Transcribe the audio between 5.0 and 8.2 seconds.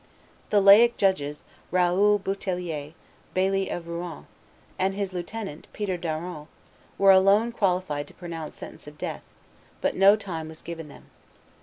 lieutenant, Peter Daron, were alone qualified to